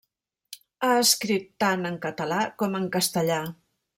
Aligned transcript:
Ha 0.85 0.93
escrit 1.01 1.45
tant 1.65 1.91
en 1.91 2.01
català 2.07 2.39
com 2.63 2.79
en 2.83 2.91
castellà. 2.99 3.41